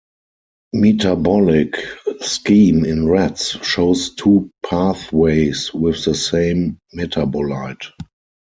[0.73, 1.75] Metabolic
[2.21, 7.87] scheme in rats shows two pathways with the same metabolite.